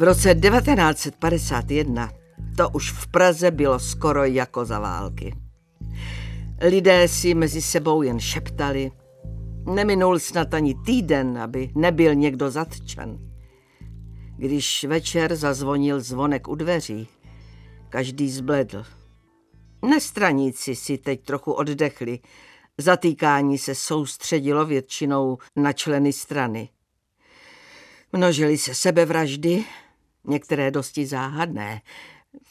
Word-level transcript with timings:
V 0.00 0.02
roce 0.02 0.34
1951 0.34 2.10
to 2.56 2.68
už 2.68 2.92
v 2.92 3.06
Praze 3.06 3.50
bylo 3.50 3.78
skoro 3.78 4.24
jako 4.24 4.64
za 4.64 4.78
války. 4.78 5.36
Lidé 6.60 7.08
si 7.08 7.34
mezi 7.34 7.62
sebou 7.62 8.02
jen 8.02 8.20
šeptali. 8.20 8.92
Neminul 9.74 10.18
snad 10.18 10.54
ani 10.54 10.74
týden, 10.74 11.38
aby 11.38 11.70
nebyl 11.74 12.14
někdo 12.14 12.50
zatčen. 12.50 13.18
Když 14.36 14.84
večer 14.84 15.36
zazvonil 15.36 16.00
zvonek 16.00 16.48
u 16.48 16.54
dveří, 16.54 17.08
každý 17.88 18.30
zbledl. 18.30 18.84
Nestraníci 19.82 20.76
si 20.76 20.98
teď 20.98 21.24
trochu 21.24 21.52
oddechli. 21.52 22.18
Zatýkání 22.78 23.58
se 23.58 23.74
soustředilo 23.74 24.66
většinou 24.66 25.38
na 25.56 25.72
členy 25.72 26.12
strany. 26.12 26.68
Množily 28.12 28.58
se 28.58 28.74
sebevraždy, 28.74 29.64
některé 30.24 30.70
dosti 30.70 31.06
záhadné, 31.06 31.82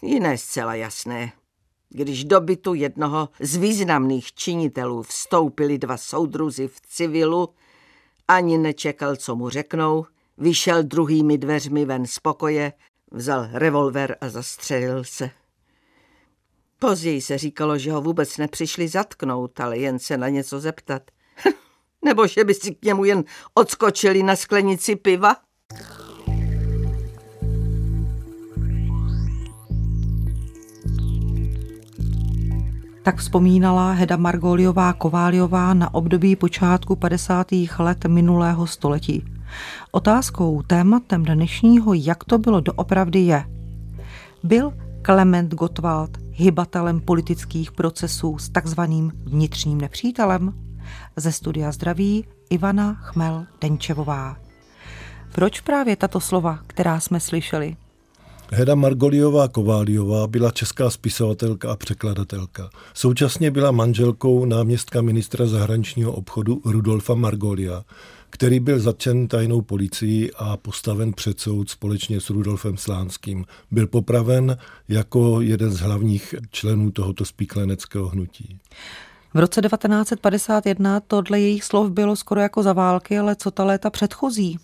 jiné 0.01 0.37
zcela 0.37 0.75
jasné. 0.75 1.31
Když 1.89 2.25
do 2.25 2.41
bytu 2.41 2.73
jednoho 2.73 3.29
z 3.39 3.55
významných 3.55 4.33
činitelů 4.33 5.03
vstoupili 5.03 5.77
dva 5.77 5.97
soudruzi 5.97 6.67
v 6.67 6.81
civilu, 6.81 7.49
ani 8.27 8.57
nečekal, 8.57 9.15
co 9.15 9.35
mu 9.35 9.49
řeknou, 9.49 10.05
vyšel 10.37 10.83
druhými 10.83 11.37
dveřmi 11.37 11.85
ven 11.85 12.05
z 12.05 12.19
pokoje, 12.19 12.73
vzal 13.11 13.47
revolver 13.51 14.17
a 14.21 14.29
zastřelil 14.29 15.03
se. 15.03 15.29
Později 16.79 17.21
se 17.21 17.37
říkalo, 17.37 17.77
že 17.77 17.91
ho 17.91 18.01
vůbec 18.01 18.37
nepřišli 18.37 18.87
zatknout, 18.87 19.59
ale 19.59 19.77
jen 19.77 19.99
se 19.99 20.17
na 20.17 20.29
něco 20.29 20.59
zeptat. 20.59 21.01
Nebo 22.05 22.27
že 22.27 22.43
by 22.43 22.53
si 22.53 22.75
k 22.75 22.85
němu 22.85 23.05
jen 23.05 23.23
odskočili 23.53 24.23
na 24.23 24.35
sklenici 24.35 24.95
piva? 24.95 25.35
Tak 33.03 33.17
vzpomínala 33.17 33.91
Heda 33.91 34.17
Margoliová 34.17 34.93
Kováliová 34.93 35.73
na 35.73 35.93
období 35.93 36.35
počátku 36.35 36.95
50. 36.95 37.47
let 37.79 38.05
minulého 38.05 38.67
století. 38.67 39.25
Otázkou, 39.91 40.61
tématem 40.61 41.23
dnešního, 41.23 41.93
jak 41.93 42.23
to 42.23 42.37
bylo 42.37 42.59
doopravdy 42.59 43.19
je. 43.19 43.45
Byl 44.43 44.73
Klement 45.01 45.53
Gottwald 45.53 46.17
hybatelem 46.31 47.01
politických 47.01 47.71
procesů 47.71 48.37
s 48.37 48.49
takzvaným 48.49 49.11
vnitřním 49.23 49.81
nepřítelem? 49.81 50.53
Ze 51.15 51.31
studia 51.31 51.71
zdraví 51.71 52.25
Ivana 52.49 52.93
Chmel-Denčevová. 52.93 54.35
Proč 55.31 55.59
právě 55.61 55.95
tato 55.95 56.19
slova, 56.19 56.59
která 56.67 56.99
jsme 56.99 57.19
slyšeli? 57.19 57.75
Heda 58.51 58.75
Margoliová 58.75 59.47
Kováliová 59.47 60.27
byla 60.27 60.51
česká 60.51 60.89
spisovatelka 60.89 61.71
a 61.71 61.75
překladatelka. 61.75 62.69
Současně 62.93 63.51
byla 63.51 63.71
manželkou 63.71 64.45
náměstka 64.45 65.01
ministra 65.01 65.45
zahraničního 65.45 66.11
obchodu 66.11 66.61
Rudolfa 66.65 67.13
Margolia, 67.13 67.83
který 68.29 68.59
byl 68.59 68.79
zatčen 68.79 69.27
tajnou 69.27 69.61
policií 69.61 70.31
a 70.33 70.57
postaven 70.57 71.13
před 71.13 71.39
soud 71.39 71.69
společně 71.69 72.21
s 72.21 72.29
Rudolfem 72.29 72.77
Slánským. 72.77 73.45
Byl 73.71 73.87
popraven 73.87 74.57
jako 74.87 75.41
jeden 75.41 75.71
z 75.71 75.79
hlavních 75.79 76.35
členů 76.51 76.91
tohoto 76.91 77.25
spíkleneckého 77.25 78.07
hnutí. 78.07 78.59
V 79.33 79.39
roce 79.39 79.61
1951 79.61 80.99
to 80.99 81.21
dle 81.21 81.39
jejich 81.39 81.63
slov 81.63 81.91
bylo 81.91 82.15
skoro 82.15 82.41
jako 82.41 82.63
za 82.63 82.73
války, 82.73 83.19
ale 83.19 83.35
co 83.35 83.51
ta 83.51 83.63
léta 83.63 83.89
předchozí? 83.89 84.59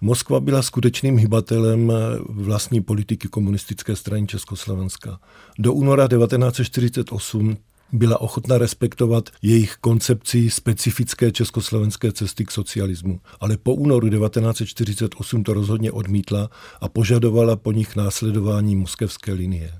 Moskva 0.00 0.40
byla 0.40 0.62
skutečným 0.62 1.18
hybatelem 1.18 1.92
vlastní 2.28 2.80
politiky 2.82 3.28
komunistické 3.28 3.96
strany 3.96 4.26
Československa. 4.26 5.20
Do 5.58 5.72
února 5.72 6.08
1948 6.08 7.56
byla 7.92 8.20
ochotna 8.20 8.58
respektovat 8.58 9.30
jejich 9.42 9.76
koncepci 9.76 10.50
specifické 10.50 11.32
československé 11.32 12.12
cesty 12.12 12.44
k 12.44 12.50
socialismu. 12.50 13.20
Ale 13.40 13.56
po 13.56 13.74
únoru 13.74 14.08
1948 14.08 15.44
to 15.44 15.54
rozhodně 15.54 15.92
odmítla 15.92 16.50
a 16.80 16.88
požadovala 16.88 17.56
po 17.56 17.72
nich 17.72 17.96
následování 17.96 18.76
moskevské 18.76 19.32
linie. 19.32 19.78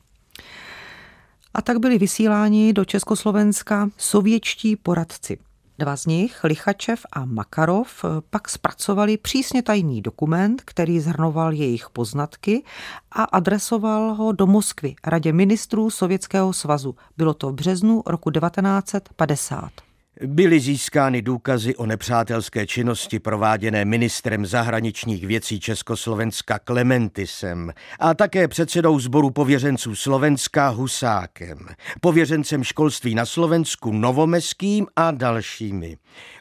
A 1.54 1.62
tak 1.62 1.78
byli 1.78 1.98
vysíláni 1.98 2.72
do 2.72 2.84
Československa 2.84 3.90
sovětští 3.98 4.76
poradci. 4.76 5.38
Dva 5.80 5.96
z 5.96 6.06
nich, 6.06 6.44
Lichačev 6.44 7.06
a 7.12 7.24
Makarov, 7.24 8.04
pak 8.30 8.48
zpracovali 8.48 9.16
přísně 9.16 9.62
tajný 9.62 10.02
dokument, 10.02 10.62
který 10.64 11.00
zhrnoval 11.00 11.52
jejich 11.52 11.90
poznatky 11.90 12.64
a 13.12 13.24
adresoval 13.24 14.14
ho 14.14 14.32
do 14.32 14.46
Moskvy, 14.46 14.94
radě 15.06 15.32
ministrů 15.32 15.90
Sovětského 15.90 16.52
svazu. 16.52 16.96
Bylo 17.16 17.34
to 17.34 17.50
v 17.50 17.54
březnu 17.54 18.02
roku 18.06 18.30
1950. 18.30 19.89
Byly 20.26 20.60
získány 20.60 21.22
důkazy 21.22 21.76
o 21.76 21.86
nepřátelské 21.86 22.66
činnosti 22.66 23.18
prováděné 23.18 23.84
ministrem 23.84 24.46
zahraničních 24.46 25.26
věcí 25.26 25.60
Československa 25.60 26.58
Klementisem 26.58 27.72
a 27.98 28.14
také 28.14 28.48
předsedou 28.48 28.98
sboru 28.98 29.30
pověřenců 29.30 29.94
Slovenska 29.94 30.68
Husákem, 30.68 31.58
pověřencem 32.00 32.64
školství 32.64 33.14
na 33.14 33.26
Slovensku 33.26 33.92
Novomeským 33.92 34.86
a 34.96 35.10
dalšími. 35.10 35.96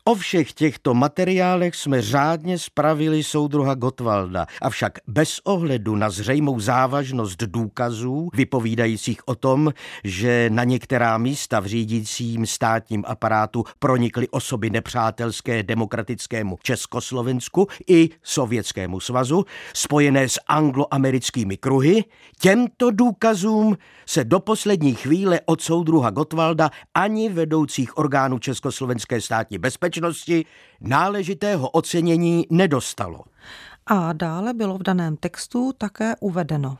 O 0.09 0.15
všech 0.15 0.53
těchto 0.53 0.93
materiálech 0.93 1.75
jsme 1.75 2.01
řádně 2.01 2.59
spravili 2.59 3.23
soudruha 3.23 3.75
Gotwalda, 3.75 4.45
avšak 4.61 4.99
bez 5.07 5.39
ohledu 5.43 5.95
na 5.95 6.09
zřejmou 6.09 6.59
závažnost 6.59 7.43
důkazů, 7.43 8.29
vypovídajících 8.33 9.27
o 9.27 9.35
tom, 9.35 9.73
že 10.03 10.49
na 10.49 10.63
některá 10.63 11.17
místa 11.17 11.59
v 11.59 11.65
řídícím 11.65 12.45
státním 12.45 13.03
aparátu 13.07 13.63
pronikly 13.79 14.27
osoby 14.29 14.69
nepřátelské 14.69 15.63
demokratickému 15.63 16.57
Československu 16.63 17.67
i 17.87 18.09
Sovětskému 18.23 18.99
svazu, 18.99 19.45
spojené 19.73 20.29
s 20.29 20.39
angloamerickými 20.47 21.57
kruhy, 21.57 22.03
těmto 22.39 22.91
důkazům 22.91 23.77
se 24.05 24.23
do 24.23 24.39
poslední 24.39 24.95
chvíle 24.95 25.39
od 25.45 25.61
soudruha 25.61 26.09
Gotwalda 26.09 26.69
ani 26.93 27.29
vedoucích 27.29 27.97
orgánů 27.97 28.39
Československé 28.39 29.21
státní 29.21 29.57
bezpečnosti 29.57 29.98
náležitého 30.81 31.69
ocenění 31.69 32.45
nedostalo. 32.49 33.21
A 33.85 34.13
dále 34.13 34.53
bylo 34.53 34.77
v 34.77 34.83
daném 34.83 35.17
textu 35.17 35.73
také 35.77 36.15
uvedeno. 36.19 36.77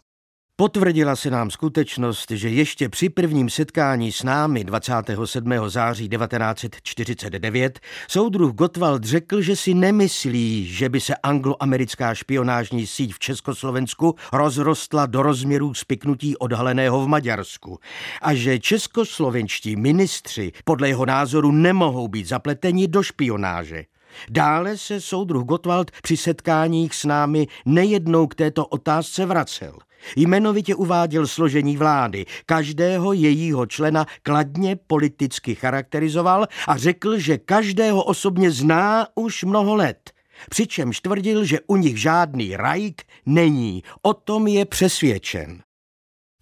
Potvrdila 0.60 1.16
se 1.16 1.30
nám 1.30 1.52
skutečnost, 1.52 2.32
že 2.32 2.50
ještě 2.50 2.90
při 2.90 3.10
prvním 3.10 3.50
setkání 3.50 4.12
s 4.12 4.24
námi 4.24 4.64
27. 4.64 5.54
září 5.68 6.10
1949 6.10 7.80
soudruh 8.08 8.54
Gottwald 8.54 9.04
řekl, 9.04 9.42
že 9.42 9.56
si 9.56 9.74
nemyslí, 9.74 10.66
že 10.66 10.90
by 10.90 11.02
se 11.02 11.16
angloamerická 11.16 12.16
špionážní 12.16 12.88
síť 12.88 13.14
v 13.14 13.20
Československu 13.20 14.16
rozrostla 14.34 15.06
do 15.06 15.22
rozměrů 15.22 15.74
spiknutí 15.74 16.38
odhaleného 16.38 17.02
v 17.02 17.08
Maďarsku 17.08 17.80
a 18.22 18.34
že 18.34 18.60
českoslovenští 18.60 19.76
ministři 19.76 20.52
podle 20.64 20.88
jeho 20.88 21.06
názoru 21.06 21.52
nemohou 21.52 22.08
být 22.08 22.28
zapleteni 22.28 22.88
do 22.88 23.04
špionáže. 23.04 23.86
Dále 24.30 24.78
se 24.78 25.02
soudruh 25.02 25.44
Gottwald 25.44 25.92
při 25.92 26.18
setkáních 26.18 26.96
s 26.96 27.06
námi 27.06 27.48
nejednou 27.66 28.28
k 28.28 28.36
této 28.36 28.66
otázce 28.66 29.26
vracel. 29.26 29.80
Jmenovitě 30.16 30.76
uváděl 30.76 31.28
složení 31.28 31.78
vlády, 31.78 32.26
každého 32.46 33.14
jejího 33.14 33.66
člena 33.66 34.06
kladně 34.24 34.76
politicky 34.88 35.56
charakterizoval 35.56 36.48
a 36.68 36.78
řekl, 36.78 37.20
že 37.20 37.38
každého 37.38 38.04
osobně 38.04 38.52
zná 38.52 39.08
už 39.16 39.44
mnoho 39.44 39.76
let. 39.76 40.12
Přičemž 40.50 41.00
tvrdil, 41.00 41.46
že 41.46 41.60
u 41.68 41.76
nich 41.76 42.02
žádný 42.02 42.56
rajk 42.56 43.02
není. 43.26 43.84
O 44.02 44.14
tom 44.14 44.48
je 44.48 44.66
přesvědčen. 44.66 45.62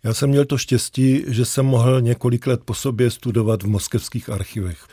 Já 0.04 0.14
jsem 0.14 0.30
měl 0.30 0.46
to 0.46 0.58
štěstí, 0.58 1.24
že 1.28 1.46
jsem 1.46 1.66
mohl 1.66 2.02
několik 2.02 2.48
let 2.48 2.62
po 2.66 2.74
sobě 2.74 3.12
studovat 3.12 3.64
v 3.64 3.68
moskevských 3.68 4.30
archivech 4.30 4.88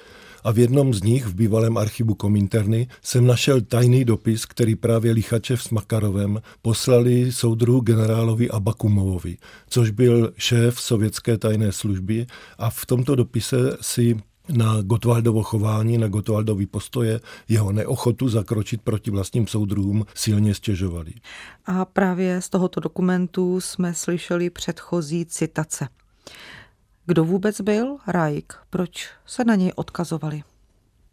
a 0.44 0.50
v 0.52 0.58
jednom 0.58 0.94
z 0.94 1.02
nich, 1.02 1.26
v 1.26 1.35
bývalém 1.35 1.76
archivu 1.76 2.14
Kominterny, 2.14 2.88
jsem 3.02 3.26
našel 3.26 3.61
tajný 3.61 4.05
dopis, 4.05 4.46
který 4.46 4.76
právě 4.76 5.12
Lichačev 5.12 5.62
s 5.62 5.70
Makarovem 5.70 6.41
poslali 6.62 7.32
soudruhu 7.32 7.81
generálovi 7.81 8.50
Abakumovovi, 8.50 9.37
což 9.69 9.91
byl 9.91 10.32
šéf 10.37 10.81
sovětské 10.81 11.38
tajné 11.38 11.73
služby 11.73 12.26
a 12.58 12.70
v 12.70 12.87
tomto 12.87 13.14
dopise 13.14 13.76
si 13.81 14.17
na 14.49 14.82
Gotwaldovo 14.82 15.43
chování, 15.43 15.99
na 15.99 16.08
Gotwaldovi 16.08 16.67
postoje, 16.67 17.20
jeho 17.49 17.73
neochotu 17.73 18.29
zakročit 18.29 18.82
proti 18.82 19.11
vlastním 19.11 19.46
soudruhům 19.46 20.06
silně 20.14 20.55
stěžovali. 20.55 21.12
A 21.67 21.85
právě 21.85 22.41
z 22.41 22.49
tohoto 22.49 22.81
dokumentu 22.81 23.61
jsme 23.61 23.94
slyšeli 23.94 24.50
předchozí 24.50 25.26
citace. 25.26 25.88
Kdo 27.06 27.24
vůbec 27.24 27.60
byl 27.60 27.96
Rajk? 28.06 28.54
Proč 28.70 29.08
se 29.26 29.44
na 29.44 29.54
něj 29.54 29.72
odkazovali? 29.74 30.42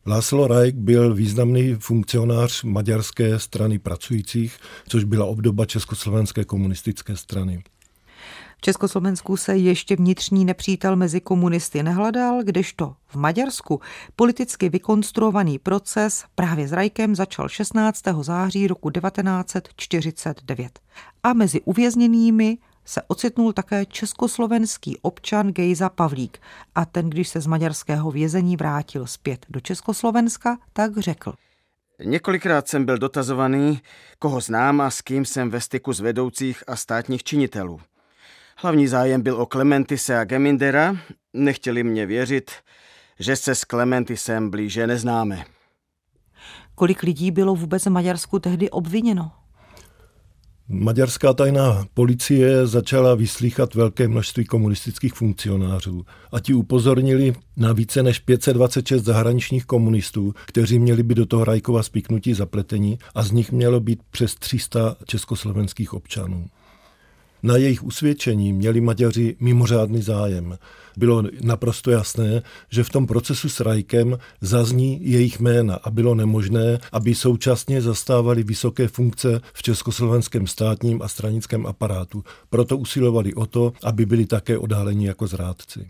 Láslo 0.08 0.48
Rajk 0.48 0.76
byl 0.76 1.14
významný 1.14 1.76
funkcionář 1.76 2.64
maďarské 2.64 3.40
strany 3.40 3.80
pracujících, 3.80 4.58
což 4.88 5.04
byla 5.04 5.26
obdoba 5.26 5.66
Československé 5.66 6.44
komunistické 6.46 7.18
strany. 7.18 7.64
V 8.58 8.62
Československu 8.62 9.38
se 9.38 9.58
ještě 9.58 9.96
vnitřní 9.96 10.46
nepřítel 10.46 10.96
mezi 10.96 11.22
komunisty 11.22 11.84
nehledal, 11.84 12.44
kdežto 12.44 12.96
v 13.08 13.16
Maďarsku 13.16 13.82
politicky 14.16 14.70
vykonstruovaný 14.70 15.60
proces 15.60 16.24
právě 16.36 16.68
s 16.68 16.72
Rajkem 16.72 17.16
začal 17.16 17.50
16. 17.50 18.02
září 18.22 18.68
roku 18.68 18.90
1949. 18.90 20.80
A 21.24 21.34
mezi 21.34 21.62
uvězněnými 21.62 22.58
se 22.86 23.02
ocitnul 23.08 23.54
také 23.54 23.86
československý 23.86 24.98
občan 25.02 25.48
Gejza 25.48 25.90
Pavlík 25.90 26.42
a 26.76 26.86
ten, 26.86 27.10
když 27.10 27.30
se 27.30 27.42
z 27.42 27.48
maďarského 27.48 28.12
vězení 28.12 28.58
vrátil 28.58 29.08
zpět 29.08 29.46
do 29.50 29.60
Československa, 29.60 30.58
tak 30.74 30.98
řekl. 30.98 31.34
Několikrát 32.04 32.68
jsem 32.68 32.86
byl 32.86 32.98
dotazovaný, 32.98 33.82
koho 34.20 34.42
znám 34.42 34.82
a 34.82 34.90
s 34.90 35.02
kým 35.02 35.26
jsem 35.26 35.50
ve 35.50 35.62
styku 35.62 35.94
z 35.94 36.00
vedoucích 36.00 36.64
a 36.68 36.76
státních 36.76 37.24
činitelů. 37.24 37.82
Hlavní 38.58 38.88
zájem 38.88 39.22
byl 39.22 39.42
o 39.42 39.46
Klementise 39.46 40.18
a 40.18 40.24
Gemindera, 40.24 40.98
nechtěli 41.34 41.84
mě 41.84 42.06
věřit, 42.06 42.52
že 43.20 43.36
se 43.36 43.56
s 43.56 43.64
Klementisem 43.64 44.50
blíže 44.50 44.88
neznáme. 44.88 45.46
Kolik 46.76 47.04
lidí 47.04 47.32
bylo 47.32 47.56
vůbec 47.56 47.86
v 47.86 47.90
Maďarsku 47.90 48.40
tehdy 48.40 48.70
obviněno? 48.70 49.32
Maďarská 50.74 51.34
tajná 51.34 51.86
policie 51.94 52.68
začala 52.68 53.16
vyslýchat 53.16 53.76
velké 53.76 54.08
množství 54.08 54.46
komunistických 54.46 55.14
funkcionářů 55.14 56.06
a 56.32 56.40
ti 56.40 56.54
upozornili 56.54 57.34
na 57.58 57.74
více 57.74 58.04
než 58.04 58.20
526 58.20 59.04
zahraničních 59.04 59.66
komunistů, 59.66 60.34
kteří 60.46 60.80
měli 60.80 61.04
být 61.04 61.16
do 61.16 61.26
toho 61.26 61.44
Rajkova 61.44 61.84
spiknutí 61.84 62.34
zapletení 62.34 63.00
a 63.16 63.24
z 63.24 63.32
nich 63.32 63.52
mělo 63.52 63.80
být 63.80 64.00
přes 64.12 64.36
300 64.36 64.96
československých 65.06 65.94
občanů. 65.94 66.46
Na 67.44 67.58
jejich 67.58 67.84
usvědčení 67.84 68.54
měli 68.54 68.82
Maďaři 68.82 69.36
mimořádný 69.40 70.02
zájem. 70.02 70.58
Bylo 70.98 71.24
naprosto 71.42 71.92
jasné, 71.92 72.42
že 72.70 72.84
v 72.84 72.90
tom 72.90 73.08
procesu 73.08 73.50
s 73.50 73.60
Rajkem 73.60 74.18
zazní 74.42 75.00
jejich 75.02 75.40
jména 75.40 75.76
a 75.76 75.90
bylo 75.90 76.16
nemožné, 76.16 76.80
aby 76.92 77.16
současně 77.16 77.82
zastávali 77.82 78.44
vysoké 78.44 78.88
funkce 78.88 79.42
v 79.54 79.64
československém 79.64 80.48
státním 80.48 81.02
a 81.02 81.08
stranickém 81.08 81.66
aparátu. 81.66 82.24
Proto 82.50 82.78
usilovali 82.78 83.34
o 83.34 83.46
to, 83.46 83.74
aby 83.84 84.06
byli 84.06 84.26
také 84.26 84.58
odhaleni 84.58 85.08
jako 85.08 85.28
zrádci. 85.28 85.90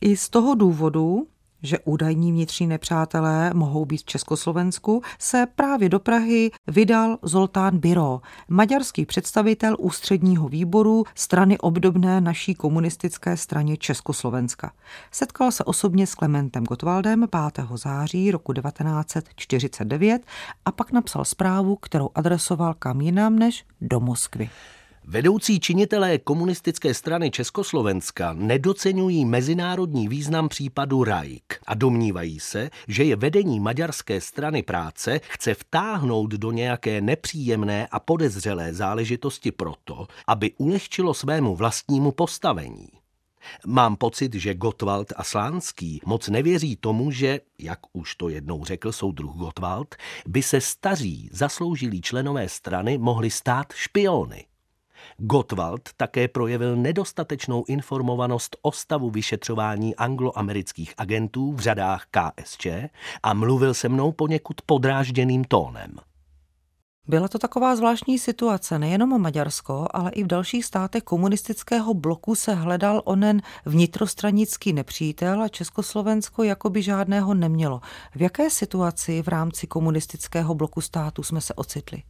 I 0.00 0.16
z 0.16 0.28
toho 0.28 0.54
důvodu 0.54 1.26
že 1.62 1.78
údajní 1.78 2.32
vnitřní 2.32 2.66
nepřátelé 2.66 3.50
mohou 3.54 3.84
být 3.84 4.00
v 4.00 4.04
Československu, 4.04 5.02
se 5.18 5.46
právě 5.54 5.88
do 5.88 6.00
Prahy 6.00 6.50
vydal 6.66 7.18
Zoltán 7.22 7.78
Biro, 7.78 8.20
maďarský 8.48 9.06
představitel 9.06 9.76
ústředního 9.78 10.48
výboru 10.48 11.04
strany 11.14 11.58
obdobné 11.58 12.20
naší 12.20 12.54
komunistické 12.54 13.36
straně 13.36 13.76
Československa. 13.76 14.72
Setkal 15.10 15.52
se 15.52 15.64
osobně 15.64 16.06
s 16.06 16.14
Klementem 16.14 16.64
Gottwaldem 16.64 17.26
5. 17.54 17.66
září 17.74 18.30
roku 18.30 18.52
1949 18.52 20.22
a 20.64 20.72
pak 20.72 20.92
napsal 20.92 21.24
zprávu, 21.24 21.76
kterou 21.76 22.10
adresoval 22.14 22.74
kam 22.74 23.00
jinam 23.00 23.38
než 23.38 23.64
do 23.80 24.00
Moskvy. 24.00 24.50
Vedoucí 25.12 25.60
činitelé 25.60 26.18
komunistické 26.18 26.94
strany 26.94 27.30
Československa 27.30 28.32
nedocenují 28.32 29.24
mezinárodní 29.24 30.08
význam 30.08 30.48
případu 30.48 31.04
Rajk 31.04 31.60
a 31.66 31.74
domnívají 31.74 32.40
se, 32.40 32.70
že 32.88 33.04
je 33.04 33.16
vedení 33.16 33.60
maďarské 33.60 34.20
strany 34.20 34.62
práce 34.62 35.20
chce 35.28 35.54
vtáhnout 35.54 36.30
do 36.30 36.52
nějaké 36.52 37.00
nepříjemné 37.00 37.86
a 37.86 38.00
podezřelé 38.00 38.74
záležitosti 38.74 39.52
proto, 39.52 40.06
aby 40.26 40.52
ulehčilo 40.58 41.14
svému 41.14 41.56
vlastnímu 41.56 42.12
postavení. 42.12 42.88
Mám 43.66 43.96
pocit, 43.96 44.34
že 44.34 44.54
Gottwald 44.54 45.12
a 45.16 45.24
Slánský 45.24 46.00
moc 46.06 46.28
nevěří 46.28 46.76
tomu, 46.76 47.10
že, 47.10 47.40
jak 47.58 47.78
už 47.92 48.14
to 48.14 48.28
jednou 48.28 48.64
řekl 48.64 48.92
soudruh 48.92 49.36
Gottwald, 49.36 49.94
by 50.26 50.42
se 50.42 50.60
staří 50.60 51.30
zasloužilí 51.32 52.00
členové 52.02 52.48
strany 52.48 52.98
mohli 52.98 53.30
stát 53.30 53.72
špiony. 53.72 54.49
Gottwald 55.18 55.80
také 55.96 56.28
projevil 56.28 56.76
nedostatečnou 56.76 57.64
informovanost 57.68 58.56
o 58.62 58.72
stavu 58.72 59.10
vyšetřování 59.10 59.96
angloamerických 59.96 60.94
agentů 60.98 61.52
v 61.52 61.60
řadách 61.60 62.04
KSČ 62.10 62.66
a 63.22 63.34
mluvil 63.34 63.74
se 63.74 63.88
mnou 63.88 64.12
poněkud 64.12 64.62
podrážděným 64.66 65.44
tónem. 65.44 65.90
Byla 67.10 67.28
to 67.28 67.38
taková 67.38 67.76
zvláštní 67.76 68.18
situace, 68.18 68.78
nejenom 68.78 69.22
Maďarsko, 69.22 69.86
ale 69.90 70.10
i 70.10 70.24
v 70.24 70.26
dalších 70.26 70.64
státech 70.64 71.02
komunistického 71.02 71.94
bloku 71.94 72.34
se 72.34 72.54
hledal 72.54 73.02
onen 73.04 73.42
vnitrostranický 73.66 74.72
nepřítel 74.72 75.42
a 75.42 75.48
Československo 75.48 76.42
jakoby 76.42 76.82
žádného 76.82 77.34
nemělo. 77.34 77.80
V 78.14 78.22
jaké 78.22 78.50
situaci 78.50 79.22
v 79.22 79.28
rámci 79.28 79.66
komunistického 79.66 80.54
bloku 80.54 80.80
států 80.80 81.22
jsme 81.22 81.40
se 81.40 81.54
ocitli? 81.54 82.02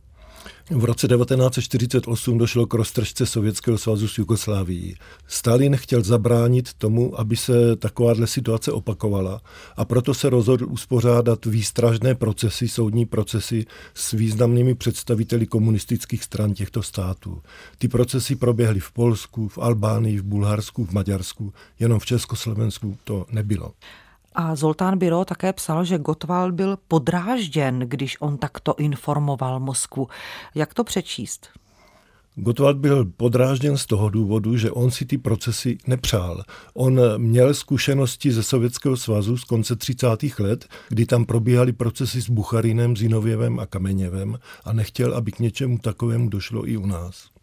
V 0.71 0.85
roce 0.85 1.09
1948 1.09 2.39
došlo 2.39 2.67
k 2.67 2.75
roztržce 2.75 3.27
Sovětského 3.27 3.79
svazu 3.79 4.09
s 4.09 4.19
Jugoslávií. 4.19 4.95
Stalin 5.27 5.77
chtěl 5.77 6.03
zabránit 6.03 6.75
tomu, 6.75 7.21
aby 7.21 7.37
se 7.37 7.77
takováhle 7.77 8.27
situace 8.27 8.73
opakovala 8.73 9.41
a 9.77 9.85
proto 9.85 10.15
se 10.15 10.31
rozhodl 10.31 10.67
uspořádat 10.69 11.47
výstražné 11.47 12.15
procesy, 12.15 12.69
soudní 12.69 13.07
procesy 13.07 13.67
s 13.95 14.13
významnými 14.13 14.75
představiteli 14.75 15.47
komunistických 15.47 16.25
stran 16.25 16.55
těchto 16.55 16.83
států. 16.83 17.43
Ty 17.79 17.89
procesy 17.89 18.37
proběhly 18.37 18.81
v 18.81 18.93
Polsku, 18.93 19.49
v 19.49 19.59
Albánii, 19.59 20.19
v 20.19 20.23
Bulharsku, 20.23 20.85
v 20.85 20.93
Maďarsku, 20.93 21.53
jenom 21.79 21.99
v 21.99 22.07
Československu 22.07 22.99
to 23.05 23.27
nebylo. 23.31 23.73
A 24.35 24.57
Zoltán 24.57 24.99
Biro 24.99 25.25
také 25.25 25.53
psal, 25.53 25.85
že 25.85 25.99
Gottwald 25.99 26.55
byl 26.55 26.79
podrážděn, 26.89 27.79
když 27.79 28.21
on 28.21 28.39
takto 28.39 28.75
informoval 28.79 29.61
Moskvu. 29.61 30.09
Jak 30.55 30.75
to 30.75 30.85
přečíst? 30.85 31.49
Gottwald 32.35 32.77
byl 32.77 33.05
podrážděn 33.05 33.77
z 33.77 33.87
toho 33.87 34.11
důvodu, 34.11 34.57
že 34.57 34.71
on 34.71 34.91
si 34.91 35.07
ty 35.07 35.19
procesy 35.19 35.79
nepřál. 35.87 36.43
On 36.75 37.01
měl 37.17 37.55
zkušenosti 37.55 38.33
ze 38.33 38.43
Sovětského 38.43 38.97
svazu 38.97 39.37
z 39.37 39.45
konce 39.45 39.77
30. 39.77 40.07
let, 40.39 40.67
kdy 40.89 41.07
tam 41.07 41.25
probíhaly 41.25 41.73
procesy 41.73 42.23
s 42.23 42.31
Bucharinem, 42.31 42.97
Zinověvem 42.97 43.59
a 43.59 43.67
Kameněvem 43.67 44.39
a 44.65 44.73
nechtěl, 44.73 45.15
aby 45.15 45.33
k 45.33 45.39
něčemu 45.39 45.79
takovému 45.79 46.29
došlo 46.29 46.69
i 46.69 46.77
u 46.77 46.87
nás. 46.87 47.40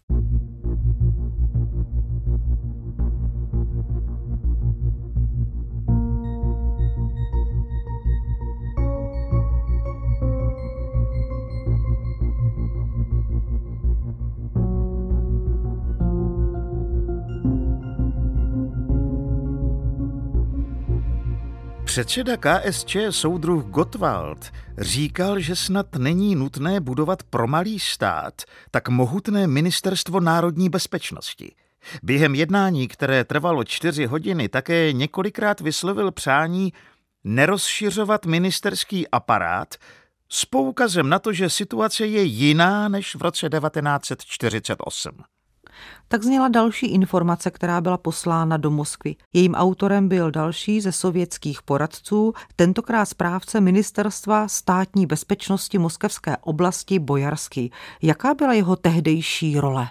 Předseda 21.98 22.38
KSČ 22.38 22.98
soudruh 23.10 23.63
Gottwald 23.63 24.51
říkal, 24.77 25.39
že 25.39 25.56
snad 25.56 25.96
není 25.96 26.36
nutné 26.36 26.80
budovat 26.80 27.24
pro 27.24 27.48
malý 27.48 27.80
stát 27.80 28.42
tak 28.72 28.89
mohutné 28.89 29.48
ministerstvo 29.48 30.20
národní 30.20 30.70
bezpečnosti. 30.70 31.56
Během 32.04 32.36
jednání, 32.36 32.88
které 32.88 33.24
trvalo 33.24 33.63
čtyři 33.63 34.06
hodiny, 34.06 34.50
také 34.50 34.94
několikrát 34.94 35.62
vyslovil 35.62 36.12
přání 36.12 36.74
nerozšiřovat 37.24 38.25
ministerský 38.25 39.08
aparát 39.08 39.75
s 40.30 40.46
poukazem 40.46 41.10
na 41.10 41.20
to, 41.20 41.34
že 41.34 41.50
situace 41.50 42.06
je 42.06 42.24
jiná 42.24 42.88
než 42.88 43.16
v 43.16 43.22
roce 43.22 43.50
1948. 43.50 45.37
Tak 46.08 46.24
zněla 46.24 46.48
další 46.48 46.86
informace, 46.88 47.52
která 47.52 47.82
byla 47.82 47.98
poslána 47.98 48.58
do 48.58 48.72
Moskvy. 48.72 49.16
Jejím 49.34 49.54
autorem 49.54 50.08
byl 50.10 50.32
další 50.32 50.82
ze 50.82 50.92
sovětských 50.92 51.62
poradců, 51.62 52.34
tentokrát 52.56 53.06
správce 53.06 53.62
ministerstva 53.62 54.48
státní 54.48 55.06
bezpečnosti 55.06 55.78
moskevské 55.78 56.38
oblasti 56.38 57.00
Bojarský. 57.00 57.72
Jaká 58.02 58.34
byla 58.34 58.54
jeho 58.54 58.76
tehdejší 58.76 59.60
role? 59.60 59.90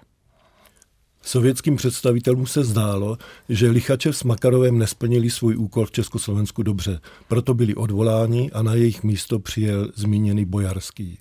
Sovětským 1.23 1.77
představitelům 1.77 2.47
se 2.47 2.65
zdálo, 2.65 3.19
že 3.49 3.71
Lichačev 3.71 4.17
s 4.17 4.25
Makarovem 4.25 4.79
nesplnili 4.79 5.31
svůj 5.31 5.57
úkol 5.57 5.87
v 5.87 5.91
Československu 5.91 6.63
dobře, 6.63 7.01
proto 7.29 7.55
byli 7.55 7.75
odvoláni 7.75 8.51
a 8.51 8.63
na 8.63 8.75
jejich 8.75 9.03
místo 9.03 9.39
přijel 9.39 9.91
zmíněný 9.95 10.45
Bojarský. 10.45 11.19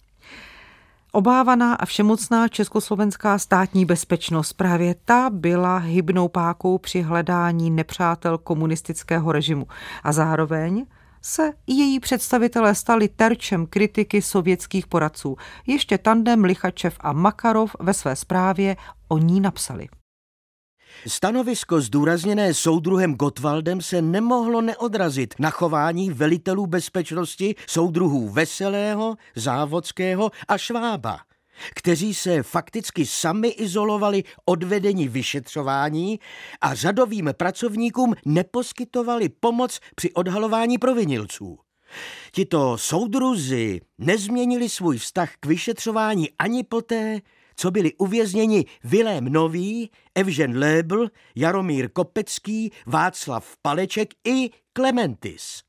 Obávaná 1.15 1.73
a 1.75 1.85
všemocná 1.85 2.47
československá 2.47 3.39
státní 3.39 3.85
bezpečnost 3.85 4.53
právě 4.53 4.95
ta 5.05 5.29
byla 5.29 5.77
hybnou 5.77 6.27
pákou 6.27 6.77
při 6.77 7.01
hledání 7.01 7.71
nepřátel 7.71 8.37
komunistického 8.37 9.31
režimu. 9.31 9.67
A 10.03 10.11
zároveň 10.11 10.85
se 11.21 11.53
její 11.67 11.99
představitelé 11.99 12.75
stali 12.75 13.07
terčem 13.07 13.65
kritiky 13.65 14.21
sovětských 14.21 14.87
poradců. 14.87 15.37
Ještě 15.67 15.97
tandem 15.97 16.43
Lichačev 16.43 16.97
a 16.99 17.13
Makarov 17.13 17.75
ve 17.79 17.93
své 17.93 18.15
zprávě 18.15 18.75
o 19.07 19.17
ní 19.17 19.41
napsali. 19.41 19.87
Stanovisko 21.07 21.81
zdůrazněné 21.81 22.53
soudruhem 22.53 23.15
Gottwaldem 23.15 23.81
se 23.81 24.01
nemohlo 24.01 24.61
neodrazit 24.61 25.33
na 25.39 25.49
chování 25.49 26.11
velitelů 26.11 26.67
bezpečnosti 26.67 27.55
soudruhů 27.67 28.29
Veselého, 28.29 29.15
Závodského 29.35 30.31
a 30.47 30.57
Švába, 30.57 31.19
kteří 31.75 32.13
se 32.13 32.43
fakticky 32.43 33.05
sami 33.05 33.47
izolovali 33.47 34.23
od 34.45 34.63
vedení 34.63 35.07
vyšetřování 35.07 36.19
a 36.61 36.75
řadovým 36.75 37.29
pracovníkům 37.37 38.15
neposkytovali 38.25 39.29
pomoc 39.29 39.79
při 39.95 40.11
odhalování 40.13 40.77
provinilců. 40.77 41.57
Tito 42.31 42.77
soudruzi 42.77 43.81
nezměnili 43.97 44.69
svůj 44.69 44.97
vztah 44.97 45.31
k 45.39 45.45
vyšetřování 45.45 46.29
ani 46.39 46.63
poté, 46.63 47.21
co 47.55 47.71
byli 47.71 47.93
uvězněni 47.93 48.65
Vilém 48.83 49.25
Nový, 49.25 49.89
Evžen 50.15 50.57
Lébl, 50.57 51.07
Jaromír 51.35 51.89
Kopecký, 51.89 52.71
Václav 52.85 53.57
Paleček 53.61 54.13
i 54.27 54.49
Klementis. 54.73 55.61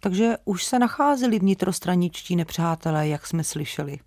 Takže 0.00 0.34
už 0.44 0.64
se 0.64 0.78
nacházeli 0.78 1.38
vnitrostraničtí 1.38 2.36
nepřátelé, 2.36 3.08
jak 3.08 3.26
jsme 3.26 3.44
slyšeli. 3.44 3.98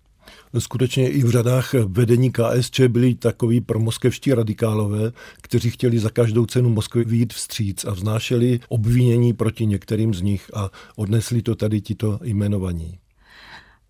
Skutečně 0.58 1.10
i 1.10 1.22
v 1.22 1.30
řadách 1.30 1.74
vedení 1.74 2.32
KSČ 2.32 2.80
byli 2.80 3.14
takoví 3.14 3.60
promoskevští 3.60 4.34
radikálové, 4.34 5.12
kteří 5.42 5.70
chtěli 5.70 5.98
za 5.98 6.10
každou 6.10 6.46
cenu 6.46 6.68
Moskvy 6.68 7.04
výjít 7.04 7.32
vstříc 7.32 7.84
a 7.84 7.90
vznášeli 7.90 8.60
obvinění 8.68 9.32
proti 9.32 9.66
některým 9.66 10.14
z 10.14 10.22
nich 10.22 10.50
a 10.54 10.70
odnesli 10.96 11.42
to 11.42 11.54
tady 11.54 11.80
tito 11.80 12.18
jmenovaní 12.22 12.98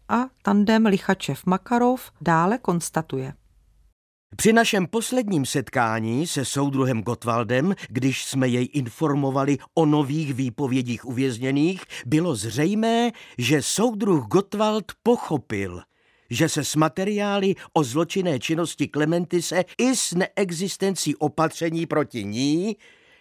a 0.08 0.28
tandem 0.42 0.86
Lichačev-Makarov 0.86 2.00
dále 2.20 2.58
konstatuje. 2.58 3.32
Při 4.36 4.52
našem 4.52 4.86
posledním 4.86 5.46
setkání 5.46 6.26
se 6.26 6.44
soudruhem 6.44 7.02
Gottwaldem, 7.02 7.74
když 7.88 8.24
jsme 8.24 8.48
jej 8.48 8.68
informovali 8.72 9.58
o 9.74 9.86
nových 9.86 10.34
výpovědích 10.34 11.04
uvězněných, 11.04 11.84
bylo 12.06 12.34
zřejmé, 12.34 13.12
že 13.38 13.62
soudruh 13.62 14.24
Gottwald 14.24 14.92
pochopil, 15.02 15.82
že 16.30 16.48
se 16.48 16.64
s 16.64 16.76
materiály 16.76 17.54
o 17.72 17.84
zločinné 17.84 18.38
činnosti 18.38 18.88
Klementise 18.88 19.64
i 19.78 19.96
s 19.96 20.12
neexistencí 20.12 21.16
opatření 21.16 21.86
proti 21.86 22.24
ní 22.24 22.76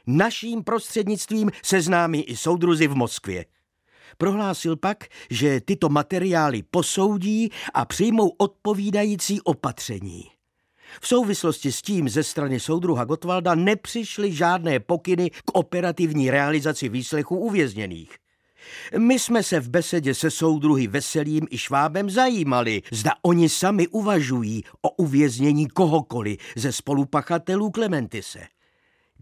naším 0.08 0.64
prostřednictvím 0.64 1.52
seznámí 1.64 2.24
i 2.24 2.38
soudruzi 2.38 2.88
v 2.88 2.96
Moskvě. 2.96 3.46
Prohlásil 4.18 4.76
pak, 4.76 5.04
že 5.30 5.62
tyto 5.62 5.90
materiály 5.90 6.64
posoudí 6.64 7.50
a 7.74 7.86
přijmou 7.86 8.30
odpovídající 8.38 9.42
opatření. 9.42 10.24
V 11.02 11.08
souvislosti 11.08 11.72
s 11.72 11.82
tím 11.82 12.10
ze 12.10 12.24
strany 12.24 12.60
soudruha 12.60 13.06
Gotwalda 13.06 13.56
nepřišly 13.56 14.34
žádné 14.34 14.80
pokyny 14.80 15.30
k 15.30 15.52
operativní 15.54 16.32
realizaci 16.32 16.90
výslechu 16.90 17.38
uvězněných. 17.38 18.18
My 18.98 19.20
jsme 19.20 19.44
se 19.44 19.60
v 19.60 19.70
besedě 19.70 20.14
se 20.14 20.32
soudruhy 20.32 20.88
Veselým 20.88 21.48
i 21.50 21.58
Švábem 21.58 22.10
zajímali, 22.10 22.82
zda 22.92 23.12
oni 23.22 23.50
sami 23.50 23.88
uvažují 23.88 24.64
o 24.82 24.90
uvěznění 24.90 25.68
kohokoliv 25.68 26.38
ze 26.56 26.72
spolupachatelů 26.72 27.72
Klementise. 27.72 28.40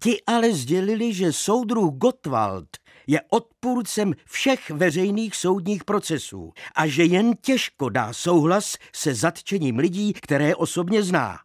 Ti 0.04 0.18
ale 0.28 0.54
sdělili, 0.54 1.13
že 1.13 1.34
soudruh 1.34 1.94
Gottwald 1.94 2.68
je 3.07 3.22
odpůrcem 3.29 4.13
všech 4.25 4.69
veřejných 4.69 5.36
soudních 5.36 5.83
procesů 5.83 6.53
a 6.75 6.88
že 6.88 7.03
jen 7.03 7.33
těžko 7.41 7.89
dá 7.89 8.13
souhlas 8.13 8.77
se 8.95 9.15
zatčením 9.15 9.77
lidí, 9.77 10.13
které 10.13 10.55
osobně 10.55 11.03
zná. 11.03 11.39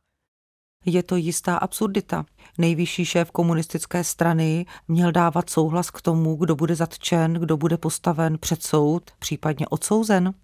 Je 0.84 1.02
to 1.02 1.16
jistá 1.16 1.56
absurdita. 1.56 2.24
Nejvyšší 2.58 3.04
šéf 3.04 3.30
komunistické 3.30 4.04
strany 4.04 4.66
měl 4.88 5.12
dávat 5.12 5.50
souhlas 5.50 5.90
k 5.90 6.02
tomu, 6.02 6.36
kdo 6.36 6.56
bude 6.56 6.74
zatčen, 6.74 7.32
kdo 7.34 7.56
bude 7.56 7.76
postaven 7.76 8.38
před 8.38 8.62
soud, 8.62 9.10
případně 9.18 9.66
odsouzen. 9.68 10.34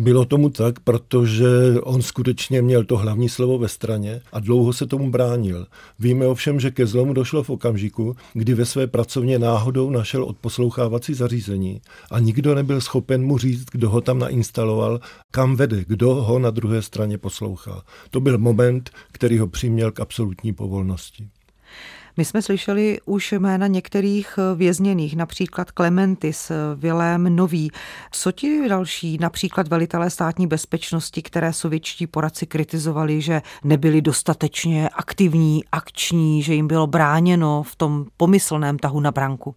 Bylo 0.00 0.24
tomu 0.24 0.50
tak, 0.50 0.80
protože 0.80 1.46
on 1.82 2.02
skutečně 2.02 2.62
měl 2.62 2.84
to 2.84 2.96
hlavní 2.96 3.28
slovo 3.28 3.58
ve 3.58 3.68
straně 3.68 4.20
a 4.32 4.40
dlouho 4.40 4.72
se 4.72 4.86
tomu 4.86 5.10
bránil. 5.10 5.66
Víme 5.98 6.26
ovšem, 6.26 6.60
že 6.60 6.70
ke 6.70 6.86
zlomu 6.86 7.12
došlo 7.12 7.42
v 7.42 7.50
okamžiku, 7.50 8.16
kdy 8.32 8.54
ve 8.54 8.64
své 8.64 8.86
pracovně 8.86 9.38
náhodou 9.38 9.90
našel 9.90 10.24
odposlouchávací 10.24 11.14
zařízení 11.14 11.80
a 12.10 12.18
nikdo 12.18 12.54
nebyl 12.54 12.80
schopen 12.80 13.26
mu 13.26 13.38
říct, 13.38 13.64
kdo 13.72 13.90
ho 13.90 14.00
tam 14.00 14.18
nainstaloval, 14.18 15.00
kam 15.30 15.56
vede, 15.56 15.84
kdo 15.86 16.14
ho 16.14 16.38
na 16.38 16.50
druhé 16.50 16.82
straně 16.82 17.18
poslouchá. 17.18 17.82
To 18.10 18.20
byl 18.20 18.38
moment, 18.38 18.90
který 19.12 19.38
ho 19.38 19.46
přiměl 19.46 19.92
k 19.92 20.00
absolutní 20.00 20.52
povolnosti. 20.52 21.28
My 22.16 22.24
jsme 22.24 22.42
slyšeli 22.42 22.98
už 23.04 23.32
jména 23.32 23.66
některých 23.66 24.38
vězněných, 24.56 25.16
například 25.16 25.70
Klementis, 25.70 26.52
Vilém 26.76 27.36
Nový. 27.36 27.70
Co 28.10 28.32
ti 28.32 28.68
další, 28.68 29.18
například 29.20 29.68
velitelé 29.68 30.10
státní 30.10 30.46
bezpečnosti, 30.46 31.22
které 31.22 31.52
sovětští 31.52 32.06
poradci 32.06 32.46
kritizovali, 32.46 33.20
že 33.20 33.42
nebyli 33.64 34.02
dostatečně 34.02 34.88
aktivní, 34.88 35.64
akční, 35.72 36.42
že 36.42 36.54
jim 36.54 36.68
bylo 36.68 36.86
bráněno 36.86 37.62
v 37.62 37.76
tom 37.76 38.06
pomyslném 38.16 38.78
tahu 38.78 39.00
na 39.00 39.10
branku? 39.12 39.54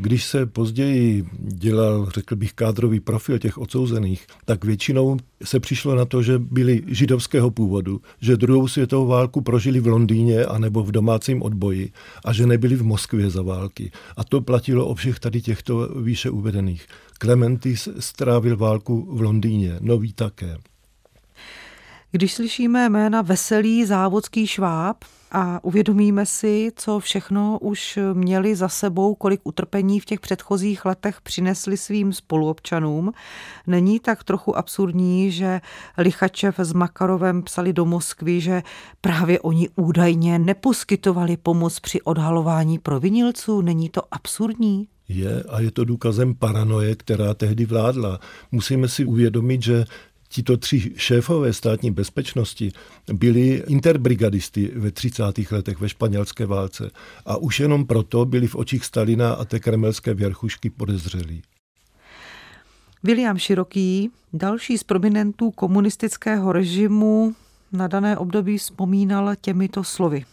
Když 0.00 0.24
se 0.24 0.46
později 0.46 1.24
dělal, 1.38 2.10
řekl 2.14 2.36
bych, 2.36 2.52
kádrový 2.52 3.00
profil 3.00 3.38
těch 3.38 3.58
odsouzených, 3.58 4.26
tak 4.44 4.64
většinou 4.64 5.16
se 5.44 5.60
přišlo 5.60 5.94
na 5.94 6.04
to, 6.04 6.22
že 6.22 6.38
byli 6.38 6.82
židovského 6.86 7.50
původu, 7.50 8.00
že 8.20 8.36
druhou 8.36 8.68
světovou 8.68 9.06
válku 9.06 9.40
prožili 9.40 9.80
v 9.80 9.86
Londýně 9.86 10.44
anebo 10.44 10.84
v 10.84 10.92
domácím 10.92 11.42
odboji 11.42 11.92
a 12.24 12.32
že 12.32 12.46
nebyli 12.46 12.76
v 12.76 12.82
Moskvě 12.82 13.30
za 13.30 13.42
války. 13.42 13.90
A 14.16 14.24
to 14.24 14.40
platilo 14.40 14.86
o 14.86 14.94
všech 14.94 15.18
tady 15.18 15.40
těchto 15.40 15.88
výše 16.02 16.30
uvedených. 16.30 16.86
Clementis 17.18 17.88
strávil 17.98 18.56
válku 18.56 19.08
v 19.10 19.20
Londýně, 19.20 19.76
nový 19.80 20.12
také. 20.12 20.56
Když 22.10 22.34
slyšíme 22.34 22.88
jména 22.88 23.22
Veselý, 23.22 23.84
Závodský, 23.86 24.46
Šváb 24.46 24.96
a 25.32 25.64
uvědomíme 25.64 26.26
si, 26.26 26.72
co 26.76 27.00
všechno 27.00 27.58
už 27.60 27.98
měli 28.12 28.56
za 28.56 28.68
sebou, 28.68 29.14
kolik 29.14 29.40
utrpení 29.44 30.00
v 30.00 30.04
těch 30.04 30.20
předchozích 30.20 30.84
letech 30.84 31.20
přinesli 31.20 31.76
svým 31.76 32.12
spoluobčanům, 32.12 33.12
není 33.66 34.00
tak 34.00 34.24
trochu 34.24 34.56
absurdní, 34.56 35.30
že 35.30 35.60
Lichačev 35.98 36.58
s 36.58 36.72
Makarovem 36.72 37.42
psali 37.42 37.72
do 37.72 37.84
Moskvy, 37.84 38.40
že 38.40 38.62
právě 39.00 39.40
oni 39.40 39.68
údajně 39.76 40.38
neposkytovali 40.38 41.36
pomoc 41.36 41.80
při 41.80 42.02
odhalování 42.02 42.78
provinilců? 42.78 43.60
Není 43.60 43.88
to 43.88 44.02
absurdní? 44.10 44.88
Je 45.08 45.42
a 45.42 45.60
je 45.60 45.70
to 45.70 45.84
důkazem 45.84 46.34
paranoje, 46.34 46.96
která 46.96 47.34
tehdy 47.34 47.64
vládla. 47.64 48.20
Musíme 48.52 48.88
si 48.88 49.04
uvědomit, 49.04 49.62
že 49.62 49.84
Tito 50.28 50.56
tři 50.56 50.92
šéfové 50.96 51.52
státní 51.52 51.90
bezpečnosti 51.90 52.72
byli 53.12 53.62
interbrigadisty 53.66 54.72
ve 54.74 54.90
30. 54.90 55.22
letech 55.50 55.80
ve 55.80 55.88
španělské 55.88 56.46
válce 56.46 56.90
a 57.26 57.36
už 57.36 57.60
jenom 57.60 57.86
proto 57.86 58.24
byli 58.24 58.46
v 58.46 58.56
očích 58.56 58.84
Stalina 58.84 59.32
a 59.32 59.44
té 59.44 59.60
kremelské 59.60 60.14
věrchušky 60.14 60.70
podezřelí. 60.70 61.42
William 63.02 63.38
Široký, 63.38 64.10
další 64.32 64.78
z 64.78 64.84
prominentů 64.84 65.50
komunistického 65.50 66.52
režimu, 66.52 67.34
na 67.72 67.86
dané 67.88 68.16
období 68.16 68.58
vzpomínal 68.58 69.36
těmito 69.40 69.84
slovy. 69.84 70.24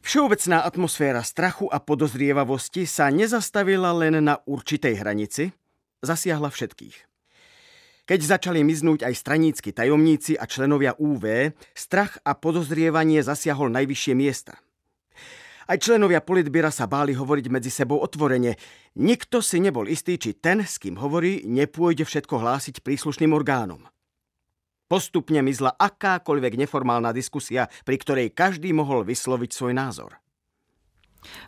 Všeobecná 0.00 0.60
atmosféra 0.60 1.22
strachu 1.22 1.74
a 1.74 1.78
podozrievavosti 1.78 2.90
sa 2.90 3.06
nezastavila 3.06 3.94
len 3.94 4.18
na 4.24 4.34
určitej 4.34 4.98
hranici, 4.98 5.54
zasiahla 6.02 6.50
všetkých. 6.50 7.11
Keď 8.02 8.20
začali 8.20 8.66
miznúť 8.66 9.06
aj 9.06 9.14
stranícky 9.14 9.70
tajomníci 9.70 10.34
a 10.34 10.50
členovia 10.50 10.98
UV, 10.98 11.54
strach 11.70 12.18
a 12.26 12.34
podozrievanie 12.34 13.22
zasiahol 13.22 13.70
najvyššie 13.70 14.14
miesta. 14.18 14.58
Aj 15.70 15.78
členovia 15.78 16.18
politbyra 16.18 16.74
sa 16.74 16.90
báli 16.90 17.14
hovoriť 17.14 17.46
medzi 17.46 17.70
sebou 17.70 18.02
otvorene. 18.02 18.58
Nikto 18.98 19.38
si 19.38 19.62
nebol 19.62 19.86
istý, 19.86 20.18
či 20.18 20.34
ten, 20.34 20.66
s 20.66 20.82
kým 20.82 20.98
hovorí, 20.98 21.46
nepôjde 21.46 22.02
všetko 22.02 22.42
hlásiť 22.42 22.82
príslušným 22.82 23.30
orgánom. 23.30 23.86
Postupne 24.90 25.40
mizla 25.40 25.72
akákoľvek 25.72 26.58
neformálna 26.66 27.14
diskusia, 27.14 27.70
pri 27.86 27.96
ktorej 28.02 28.34
každý 28.34 28.74
mohol 28.74 29.06
vysloviť 29.06 29.50
svoj 29.54 29.72
názor. 29.72 30.18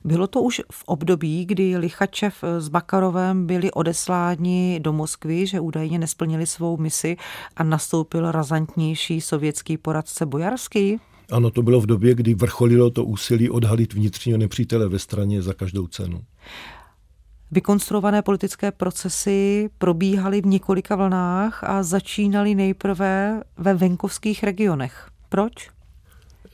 Bylo 0.05 0.27
to 0.27 0.43
už 0.43 0.61
v 0.73 0.85
období, 0.87 1.45
kdy 1.45 1.77
Lichačev 1.77 2.45
s 2.59 2.69
Bakarovem 2.69 3.47
byli 3.47 3.71
odesláni 3.71 4.81
do 4.83 4.93
Moskvy, 4.93 5.47
že 5.47 5.61
údajně 5.61 5.99
nesplnili 5.99 6.47
svou 6.47 6.77
misi 6.77 7.17
a 7.57 7.65
nastoupil 7.65 8.33
razantnější 8.33 9.21
sovětský 9.21 9.79
poradce 9.79 10.27
Bojarský? 10.27 11.01
Ano, 11.31 11.51
to 11.51 11.63
bylo 11.63 11.81
v 11.81 11.87
době, 11.87 12.15
kdy 12.15 12.35
vrcholilo 12.35 12.91
to 12.91 13.05
úsilí 13.05 13.51
odhalit 13.51 13.95
vnitřního 13.95 14.39
nepřítele 14.39 14.89
ve 14.89 14.99
straně 14.99 15.43
za 15.43 15.53
každou 15.53 15.87
cenu. 15.87 16.21
Vykonstruované 17.51 18.23
politické 18.23 18.73
procesy 18.73 19.71
probíhaly 19.79 20.41
v 20.41 20.47
několika 20.47 20.97
vlnách 20.97 21.65
a 21.65 21.83
začínaly 21.83 22.55
nejprve 22.55 23.43
ve 23.57 23.75
venkovských 23.75 24.45
regionech. 24.45 25.09
Proč? 25.29 25.74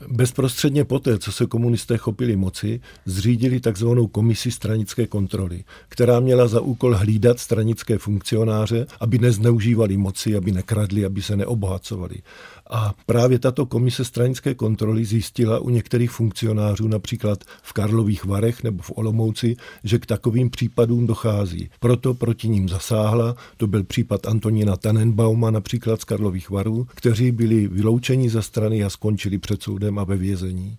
Bezprostředně 0.09 0.85
poté, 0.85 1.19
co 1.19 1.33
se 1.33 1.47
komunisté 1.47 1.97
chopili 1.97 2.37
moci, 2.37 2.81
zřídili 3.05 3.61
takzvanou 3.61 4.07
komisi 4.07 4.51
stranické 4.51 5.07
kontroly, 5.07 5.65
která 5.89 6.21
měla 6.21 6.49
za 6.49 6.61
úkol 6.61 6.95
hlídat 6.97 7.39
stranické 7.39 7.99
funkcionáře, 7.99 8.87
aby 9.01 9.19
nezneužívali 9.19 9.97
moci, 9.97 10.37
aby 10.37 10.53
nekradli, 10.53 11.05
aby 11.05 11.23
se 11.23 11.37
neobohacovali. 11.37 12.17
A 12.71 12.95
právě 13.07 13.39
tato 13.39 13.67
komise 13.67 14.05
stranické 14.05 14.55
kontroly 14.55 15.05
zjistila 15.05 15.59
u 15.59 15.69
některých 15.69 16.11
funkcionářů, 16.11 16.89
například 16.89 17.45
v 17.63 17.73
Karlových 17.73 18.25
Varech 18.25 18.63
nebo 18.63 18.83
v 18.83 18.93
Olomouci, 18.95 19.57
že 19.85 19.99
k 19.99 20.07
takovým 20.07 20.51
případům 20.51 21.07
dochází. 21.07 21.71
Proto 21.81 22.15
proti 22.15 22.49
ním 22.49 22.69
zasáhla, 22.69 23.37
to 23.57 23.67
byl 23.67 23.85
případ 23.85 24.27
Antonína 24.27 24.77
Tannenbauma 24.77 25.51
například 25.51 26.01
z 26.01 26.05
Karlových 26.05 26.51
Varů, 26.51 26.87
kteří 26.95 27.33
byli 27.33 27.69
vyloučeni 27.69 28.31
ze 28.31 28.43
strany 28.43 28.85
a 28.85 28.91
skončili 28.91 29.39
před 29.39 29.63
soudem 29.63 29.99
a 29.99 30.05
ve 30.05 30.17
vězení. 30.17 30.79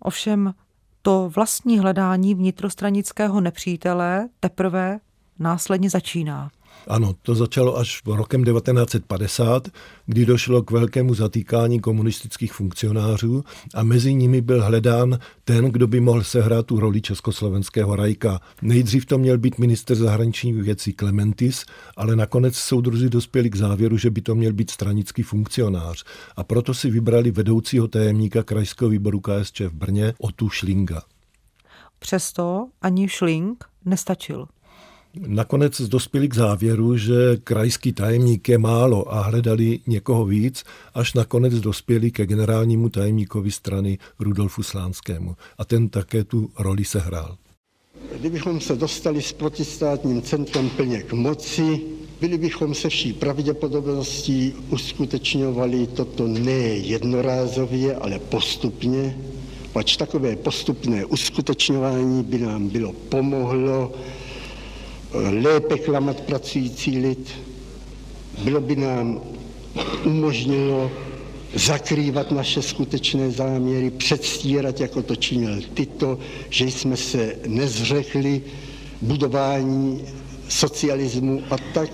Ovšem 0.00 0.54
to 1.02 1.30
vlastní 1.34 1.78
hledání 1.78 2.34
vnitrostranického 2.34 3.40
nepřítele 3.40 4.28
teprve 4.40 5.00
následně 5.38 5.90
začíná. 5.90 6.50
Ano, 6.88 7.14
to 7.22 7.34
začalo 7.34 7.78
až 7.78 8.02
rokem 8.06 8.44
1950, 8.44 9.68
kdy 10.06 10.26
došlo 10.26 10.62
k 10.62 10.70
velkému 10.70 11.14
zatýkání 11.14 11.80
komunistických 11.80 12.52
funkcionářů 12.52 13.44
a 13.74 13.82
mezi 13.82 14.14
nimi 14.14 14.40
byl 14.40 14.64
hledán 14.64 15.18
ten, 15.44 15.64
kdo 15.64 15.86
by 15.86 16.00
mohl 16.00 16.22
sehrát 16.22 16.66
tu 16.66 16.80
roli 16.80 17.00
československého 17.00 17.96
rajka. 17.96 18.40
Nejdřív 18.62 19.06
to 19.06 19.18
měl 19.18 19.38
být 19.38 19.58
minister 19.58 19.96
zahraničních 19.96 20.54
věcí 20.54 20.92
Klementis, 20.92 21.64
ale 21.96 22.16
nakonec 22.16 22.56
soudruzi 22.56 23.08
dospěli 23.08 23.50
k 23.50 23.56
závěru, 23.56 23.96
že 23.96 24.10
by 24.10 24.20
to 24.20 24.34
měl 24.34 24.52
být 24.52 24.70
stranický 24.70 25.22
funkcionář. 25.22 26.04
A 26.36 26.44
proto 26.44 26.74
si 26.74 26.90
vybrali 26.90 27.30
vedoucího 27.30 27.88
tajemníka 27.88 28.42
krajského 28.42 28.90
výboru 28.90 29.20
KSČ 29.20 29.60
v 29.60 29.72
Brně, 29.72 30.14
Otu 30.18 30.48
Šlinga. 30.48 31.02
Přesto 31.98 32.68
ani 32.82 33.08
Šling 33.08 33.64
nestačil. 33.84 34.46
Nakonec 35.14 35.80
dospěli 35.80 36.28
k 36.28 36.34
závěru, 36.34 36.96
že 36.96 37.36
krajský 37.44 37.92
tajemník 37.92 38.48
je 38.48 38.58
málo 38.58 39.14
a 39.14 39.20
hledali 39.20 39.78
někoho 39.86 40.24
víc, 40.24 40.64
až 40.94 41.14
nakonec 41.14 41.54
dospěli 41.54 42.10
ke 42.10 42.26
generálnímu 42.26 42.88
tajemníkovi 42.88 43.50
strany 43.50 43.98
Rudolfu 44.18 44.62
Slánskému. 44.62 45.36
A 45.58 45.64
ten 45.64 45.88
také 45.88 46.24
tu 46.24 46.50
roli 46.58 46.84
sehrál. 46.84 47.36
Kdybychom 48.20 48.60
se 48.60 48.76
dostali 48.76 49.22
s 49.22 49.32
protistátním 49.32 50.22
centrem 50.22 50.70
plně 50.70 51.02
k 51.02 51.12
moci, 51.12 51.80
byli 52.20 52.38
bychom 52.38 52.74
se 52.74 52.88
vší 52.88 53.12
pravděpodobností 53.12 54.54
uskutečňovali 54.70 55.86
toto 55.86 56.26
ne 56.26 56.60
jednorázově, 56.76 57.96
ale 57.96 58.18
postupně, 58.18 59.18
pač 59.72 59.96
takové 59.96 60.36
postupné 60.36 61.04
uskutečňování 61.04 62.22
by 62.22 62.38
nám 62.38 62.68
bylo 62.68 62.92
pomohlo 62.92 63.92
lépe 65.12 65.78
klamat 65.78 66.20
pracující 66.20 66.98
lid, 66.98 67.30
bylo 68.44 68.60
by 68.60 68.76
nám 68.76 69.20
umožnilo 70.04 70.90
zakrývat 71.54 72.30
naše 72.30 72.62
skutečné 72.62 73.30
záměry, 73.30 73.90
předstírat, 73.90 74.80
jako 74.80 75.02
to 75.02 75.16
činil 75.16 75.60
Tito, 75.74 76.18
že 76.50 76.64
jsme 76.64 76.96
se 76.96 77.36
nezřekli 77.46 78.42
budování 79.02 80.00
socialismu 80.48 81.42
a 81.50 81.56
tak 81.74 81.90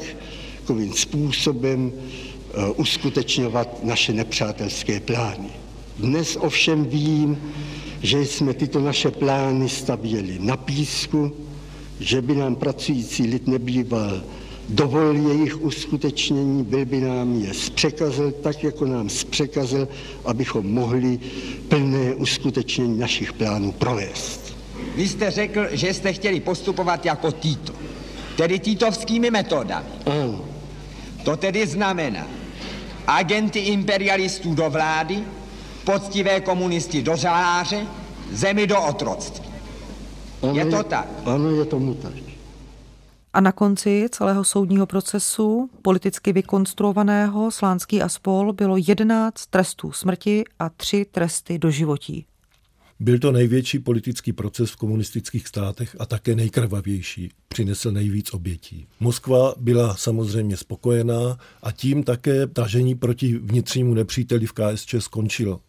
takovým 0.66 0.92
způsobem 0.92 1.92
uh, 1.92 2.64
uskutečňovat 2.76 3.84
naše 3.84 4.12
nepřátelské 4.12 5.00
plány. 5.00 5.48
Dnes 5.98 6.36
ovšem 6.40 6.84
vím, 6.84 7.38
že 8.02 8.20
jsme 8.20 8.54
tyto 8.54 8.80
naše 8.80 9.10
plány 9.10 9.68
stavěli 9.68 10.38
na 10.40 10.56
písku, 10.56 11.32
že 12.00 12.22
by 12.22 12.34
nám 12.34 12.56
pracující 12.56 13.22
lid 13.22 13.46
nebýval 13.46 14.22
dovolil 14.68 15.28
jejich 15.28 15.62
uskutečnění, 15.62 16.64
byl 16.64 16.84
by 16.84 17.00
nám 17.00 17.40
je 17.40 17.54
zpřekazil 17.54 18.32
tak, 18.32 18.64
jako 18.64 18.86
nám 18.86 19.08
zpřekazil, 19.08 19.88
abychom 20.24 20.72
mohli 20.72 21.18
plné 21.68 22.14
uskutečnění 22.14 22.98
našich 22.98 23.32
plánů 23.32 23.72
provést. 23.72 24.56
Vy 24.96 25.08
jste 25.08 25.30
řekl, 25.30 25.66
že 25.70 25.94
jste 25.94 26.12
chtěli 26.12 26.40
postupovat 26.40 27.06
jako 27.06 27.32
Tito, 27.32 27.72
tedy 28.36 28.58
týtovskými 28.58 29.30
metodami. 29.30 29.86
Ano. 30.06 30.44
To 31.24 31.36
tedy 31.36 31.66
znamená 31.66 32.26
agenty 33.06 33.58
imperialistů 33.58 34.54
do 34.54 34.70
vlády, 34.70 35.18
poctivé 35.84 36.40
komunisty 36.40 37.02
do 37.02 37.16
žaláře, 37.16 37.86
zemi 38.32 38.66
do 38.66 38.82
otroctví. 38.82 39.45
Ano, 40.42 40.54
Je 40.54 40.66
to 40.66 40.82
tak? 40.82 41.08
Ano, 41.24 41.50
je 41.50 41.64
tomu 41.64 41.94
tak. 41.94 42.12
A 43.32 43.40
na 43.40 43.52
konci 43.52 44.06
celého 44.10 44.44
soudního 44.44 44.86
procesu, 44.86 45.70
politicky 45.82 46.32
vykonstruovaného 46.32 47.50
Slánský 47.50 48.02
a 48.02 48.08
spol, 48.08 48.52
bylo 48.52 48.76
11 48.76 49.46
trestů 49.46 49.92
smrti 49.92 50.44
a 50.58 50.68
3 50.68 51.06
tresty 51.10 51.58
do 51.58 51.70
životí. 51.70 52.26
Byl 53.00 53.18
to 53.18 53.32
největší 53.32 53.78
politický 53.78 54.32
proces 54.32 54.70
v 54.70 54.76
komunistických 54.76 55.48
státech 55.48 55.96
a 55.98 56.06
také 56.06 56.34
nejkrvavější. 56.34 57.30
Přinesl 57.48 57.92
nejvíc 57.92 58.34
obětí. 58.34 58.86
Moskva 59.00 59.54
byla 59.58 59.96
samozřejmě 59.96 60.56
spokojená 60.56 61.38
a 61.62 61.72
tím 61.72 62.02
také 62.02 62.46
tažení 62.46 62.94
proti 62.94 63.38
vnitřnímu 63.38 63.94
nepříteli 63.94 64.46
v 64.46 64.52
KSČ 64.52 64.94
skončilo. 64.98 65.60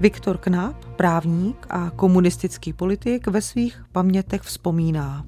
Viktor 0.00 0.38
Knap, 0.38 0.84
právník 0.84 1.66
a 1.70 1.90
komunistický 1.90 2.72
politik, 2.72 3.26
ve 3.26 3.42
svých 3.42 3.84
pamětech 3.92 4.42
vzpomíná. 4.42 5.26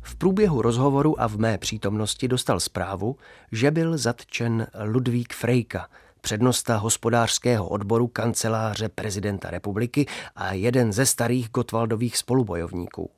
V 0.00 0.16
průběhu 0.16 0.62
rozhovoru 0.62 1.20
a 1.20 1.28
v 1.28 1.36
mé 1.36 1.58
přítomnosti 1.58 2.28
dostal 2.28 2.60
zprávu, 2.60 3.16
že 3.52 3.70
byl 3.70 3.98
zatčen 3.98 4.66
Ludvík 4.84 5.32
Frejka, 5.32 5.88
přednosta 6.20 6.76
hospodářského 6.76 7.68
odboru 7.68 8.06
kanceláře 8.06 8.88
prezidenta 8.88 9.50
republiky 9.50 10.06
a 10.34 10.52
jeden 10.52 10.92
ze 10.92 11.06
starých 11.06 11.48
Gotwaldových 11.48 12.16
spolubojovníků. 12.16 13.10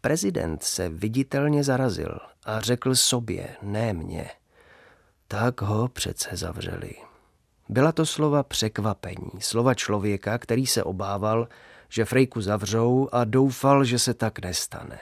Prezident 0.00 0.62
se 0.62 0.88
viditelně 0.88 1.64
zarazil 1.64 2.18
a 2.44 2.60
řekl 2.60 2.94
sobě, 2.94 3.48
ne 3.62 3.92
mně. 3.92 4.30
Tak 5.28 5.60
ho 5.60 5.88
přece 5.88 6.36
zavřeli. 6.36 7.11
Byla 7.68 7.92
to 7.92 8.06
slova 8.06 8.42
překvapení, 8.42 9.30
slova 9.38 9.74
člověka, 9.74 10.38
který 10.38 10.66
se 10.66 10.82
obával, 10.82 11.48
že 11.88 12.04
Frejku 12.04 12.40
zavřou 12.40 13.08
a 13.12 13.24
doufal, 13.24 13.84
že 13.84 13.98
se 13.98 14.14
tak 14.14 14.38
nestane. 14.38 14.98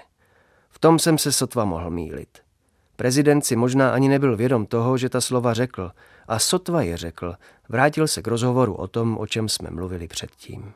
V 0.70 0.78
tom 0.78 0.98
jsem 0.98 1.18
se 1.18 1.32
sotva 1.32 1.64
mohl 1.64 1.90
mílit. 1.90 2.38
Prezident 2.96 3.42
si 3.42 3.56
možná 3.56 3.90
ani 3.90 4.08
nebyl 4.08 4.36
vědom 4.36 4.66
toho, 4.66 4.98
že 4.98 5.08
ta 5.08 5.20
slova 5.20 5.54
řekl 5.54 5.90
a 6.28 6.38
sotva 6.38 6.82
je 6.82 6.96
řekl, 6.96 7.34
vrátil 7.68 8.08
se 8.08 8.22
k 8.22 8.26
rozhovoru 8.26 8.74
o 8.74 8.86
tom, 8.86 9.18
o 9.18 9.26
čem 9.26 9.48
jsme 9.48 9.70
mluvili 9.70 10.08
předtím. 10.08 10.72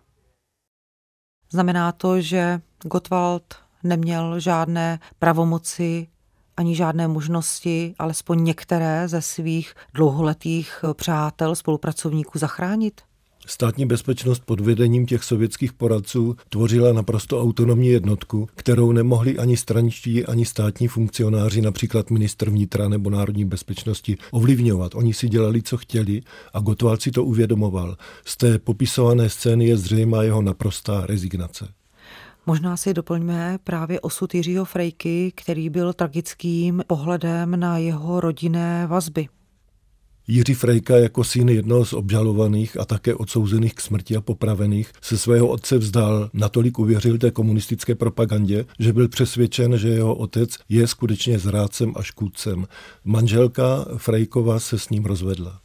Znamená 1.51 1.93
to, 1.93 2.21
že 2.21 2.61
Gottwald 2.83 3.55
neměl 3.83 4.41
žádné 4.41 4.99
pravomoci 5.19 6.09
ani 6.57 6.77
žádné 6.77 7.09
možnosti, 7.09 7.95
alespoň 7.99 8.45
některé 8.45 9.09
ze 9.09 9.23
svých 9.23 9.75
dlouholetých 9.95 10.85
přátel, 10.97 11.55
spolupracovníků 11.55 12.39
zachránit? 12.39 13.01
Státní 13.47 13.87
bezpečnost 13.87 14.43
pod 14.47 14.61
vedením 14.61 15.07
těch 15.07 15.25
sovětských 15.25 15.73
poradců 15.73 16.37
tvořila 16.49 16.93
naprosto 16.93 17.43
autonomní 17.43 17.89
jednotku, 17.89 18.49
kterou 18.55 18.93
nemohli 18.93 19.39
ani 19.39 19.57
straničtí, 19.57 20.27
ani 20.27 20.47
státní 20.47 20.89
funkcionáři, 20.89 21.61
například 21.61 22.11
ministr 22.11 22.51
vnitra 22.51 22.89
nebo 22.89 23.11
národní 23.11 23.45
bezpečnosti, 23.45 24.17
ovlivňovat. 24.31 24.95
Oni 24.95 25.15
si 25.15 25.29
dělali, 25.29 25.63
co 25.63 25.77
chtěli 25.77 26.23
a 26.53 26.61
Gotwald 26.61 27.03
si 27.03 27.11
to 27.11 27.25
uvědomoval. 27.25 27.97
Z 28.25 28.37
té 28.37 28.59
popisované 28.59 29.31
scény 29.31 29.67
je 29.67 29.77
zřejmá 29.77 30.23
jeho 30.23 30.43
naprostá 30.43 31.07
rezignace. 31.07 31.69
Možná 32.47 32.77
si 32.77 32.95
doplňme 32.95 33.59
právě 33.65 34.01
osud 34.01 34.35
Jiřího 34.35 34.65
Frejky, 34.65 35.33
který 35.37 35.71
byl 35.71 35.93
tragickým 35.93 36.83
pohledem 36.87 37.61
na 37.61 37.79
jeho 37.79 38.21
rodinné 38.21 38.87
vazby. 38.87 39.29
Jiří 40.27 40.55
Frejka 40.55 40.97
jako 40.97 41.25
syn 41.25 41.49
jednoho 41.49 41.85
z 41.85 41.93
obžalovaných 41.93 42.81
a 42.81 42.85
také 42.85 43.15
odsouzených 43.15 43.75
k 43.75 43.81
smrti 43.81 44.17
a 44.17 44.21
popravených 44.21 44.93
se 45.03 45.19
svého 45.19 45.49
otce 45.49 45.79
vzdal, 45.79 46.31
natolik 46.33 46.79
uvěřil 46.79 47.19
té 47.19 47.31
komunistické 47.31 47.95
propagandě, 47.95 48.65
že 48.79 48.93
byl 48.93 49.09
přesvědčen, 49.09 49.79
že 49.79 49.89
jeho 49.89 50.15
otec 50.15 50.57
je 50.69 50.87
skutečně 50.87 51.39
zrádcem 51.39 51.93
a 51.97 52.03
škůdcem. 52.03 52.67
Manželka 53.05 53.85
Frejkova 53.97 54.61
se 54.61 54.79
s 54.79 54.89
ním 54.89 55.05
rozvedla. 55.05 55.64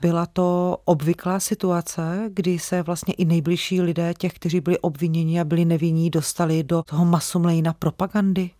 Byla 0.00 0.26
to 0.26 0.78
obvyklá 0.84 1.40
situace, 1.40 2.30
kdy 2.34 2.58
se 2.58 2.82
vlastně 2.82 3.14
i 3.14 3.24
nejbližší 3.24 3.80
lidé 3.80 4.14
těch, 4.18 4.32
kteří 4.32 4.60
byli 4.60 4.78
obviněni 4.78 5.40
a 5.40 5.44
byli 5.44 5.64
nevinní, 5.64 6.10
dostali 6.10 6.62
do 6.62 6.82
toho 6.82 7.04
masumlejna 7.04 7.72
propagandy? 7.72 8.50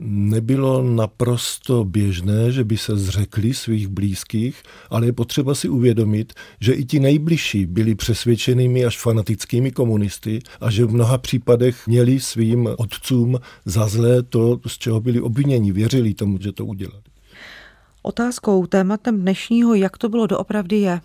nebylo 0.00 0.82
naprosto 0.82 1.84
běžné, 1.84 2.52
že 2.52 2.64
by 2.64 2.76
se 2.76 2.96
zřekli 2.96 3.54
svých 3.54 3.88
blízkých, 3.88 4.62
ale 4.90 5.06
je 5.06 5.12
potřeba 5.12 5.54
si 5.54 5.68
uvědomit, 5.68 6.32
že 6.60 6.72
i 6.72 6.84
ti 6.84 7.00
nejbližší 7.00 7.66
byli 7.66 7.94
přesvědčenými 7.94 8.84
až 8.84 8.98
fanatickými 8.98 9.70
komunisty 9.70 10.38
a 10.60 10.70
že 10.70 10.84
v 10.84 10.94
mnoha 10.94 11.18
případech 11.18 11.86
měli 11.86 12.20
svým 12.20 12.68
otcům 12.78 13.40
za 13.64 13.88
zlé 13.88 14.22
to, 14.22 14.60
z 14.66 14.78
čeho 14.78 15.00
byli 15.00 15.20
obviněni, 15.20 15.72
věřili 15.72 16.14
tomu, 16.14 16.38
že 16.40 16.52
to 16.52 16.66
udělali. 16.66 17.11
Otázkou, 18.04 18.66
tématem 18.66 19.20
dnešního, 19.20 19.74
jak 19.74 19.98
to 19.98 20.08
bylo 20.08 20.26
doopravdy 20.26 20.76
je, 20.76 21.00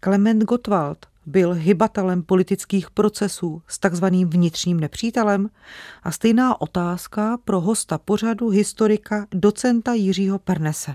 Klement 0.00 0.42
Gottwald 0.42 1.06
byl 1.26 1.52
hybatelem 1.52 2.22
politických 2.22 2.90
procesů 2.90 3.62
s 3.68 3.78
takzvaným 3.78 4.30
vnitřním 4.30 4.80
nepřítelem 4.80 5.50
a 6.02 6.10
stejná 6.10 6.60
otázka 6.60 7.38
pro 7.44 7.60
hosta 7.60 7.98
pořadu 7.98 8.48
historika 8.48 9.26
docenta 9.34 9.94
Jiřího 9.94 10.38
Pernese. 10.38 10.94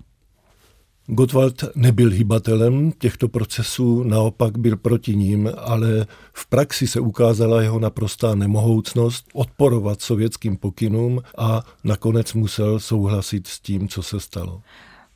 Gottwald 1.05 1.63
nebyl 1.75 2.09
hybatelem 2.09 2.91
těchto 2.91 3.27
procesů, 3.27 4.03
naopak 4.03 4.57
byl 4.57 4.77
proti 4.77 5.15
ním, 5.15 5.51
ale 5.57 6.05
v 6.33 6.47
praxi 6.47 6.87
se 6.87 6.99
ukázala 6.99 7.61
jeho 7.61 7.79
naprostá 7.79 8.35
nemohoucnost 8.35 9.25
odporovat 9.33 10.01
sovětským 10.01 10.57
pokynům 10.57 11.21
a 11.37 11.63
nakonec 11.83 12.33
musel 12.33 12.79
souhlasit 12.79 13.47
s 13.47 13.59
tím, 13.59 13.87
co 13.87 14.03
se 14.03 14.19
stalo. 14.19 14.61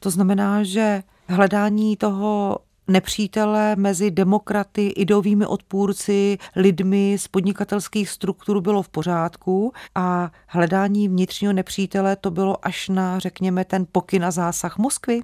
To 0.03 0.09
znamená, 0.09 0.63
že 0.63 1.03
hledání 1.27 1.97
toho 1.97 2.57
nepřítele 2.87 3.75
mezi 3.75 4.11
demokraty, 4.11 4.87
ideovými 4.87 5.45
odpůrci, 5.45 6.37
lidmi 6.55 7.17
z 7.19 7.27
podnikatelských 7.27 8.09
struktur 8.09 8.61
bylo 8.61 8.83
v 8.83 8.89
pořádku 8.89 9.73
a 9.95 10.31
hledání 10.47 11.07
vnitřního 11.07 11.53
nepřítele 11.53 12.15
to 12.15 12.31
bylo 12.31 12.65
až 12.65 12.89
na, 12.89 13.19
řekněme, 13.19 13.65
ten 13.65 13.85
pokyn 13.91 14.25
a 14.25 14.31
zásah 14.31 14.77
Moskvy? 14.77 15.21